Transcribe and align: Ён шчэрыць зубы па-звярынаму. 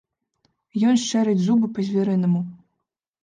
Ён 0.91 0.95
шчэрыць 1.01 1.37
зубы 1.43 1.69
па-звярынаму. 1.75 2.41